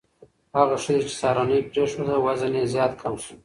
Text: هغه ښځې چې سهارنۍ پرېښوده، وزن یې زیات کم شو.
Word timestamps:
هغه 0.57 0.75
ښځې 0.83 1.01
چې 1.07 1.15
سهارنۍ 1.21 1.59
پرېښوده، 1.71 2.15
وزن 2.25 2.53
یې 2.59 2.63
زیات 2.73 2.93
کم 3.01 3.13
شو. 3.23 3.35